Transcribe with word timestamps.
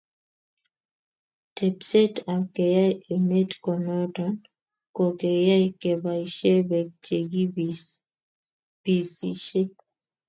Tepset 1.55 2.15
ab 2.33 2.43
keyai 2.55 2.93
emet 3.13 3.49
kotonon 3.63 4.35
ko 4.95 5.03
keyai 5.19 5.65
kebaishe 5.81 6.53
peek 6.69 6.89
chekipisishei 7.05 9.69